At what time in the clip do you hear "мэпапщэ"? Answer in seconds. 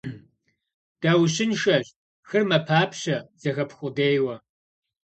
2.49-3.17